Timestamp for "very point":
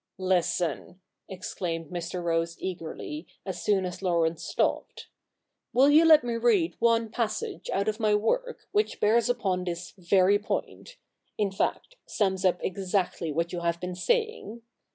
9.99-10.97